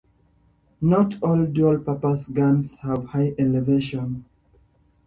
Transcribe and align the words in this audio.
Not 0.81 1.21
all 1.21 1.45
dual-purpose 1.45 2.29
guns 2.29 2.75
have 2.77 3.05
high 3.09 3.35
elevation. 3.37 4.25